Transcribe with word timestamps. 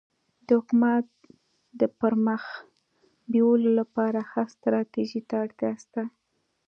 د 0.45 0.49
حکومت 0.59 1.07
د 1.79 1.81
پرمخ 1.99 2.43
بیولو 3.31 3.69
لپاره 3.79 4.19
ښه 4.29 4.43
ستراتيژي 4.53 5.21
ته 5.29 5.35
اړتیا 5.43 5.71
سته. 5.83 6.03